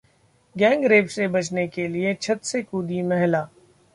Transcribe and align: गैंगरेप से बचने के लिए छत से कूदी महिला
गैंगरेप 0.55 1.07
से 1.07 1.27
बचने 1.27 1.67
के 1.67 1.87
लिए 1.87 2.13
छत 2.13 2.43
से 2.43 2.61
कूदी 2.63 3.01
महिला 3.01 3.47